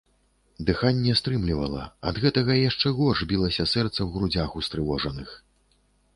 Дыханне 0.69 1.13
стрымлівала, 1.19 1.83
ад 2.13 2.21
гэтага 2.23 2.57
яшчэ 2.69 2.87
горш 3.01 3.19
білася 3.33 3.67
сэрца 3.75 3.93
ў 4.03 4.09
грудзях 4.19 4.49
устрывожаных. 4.63 5.29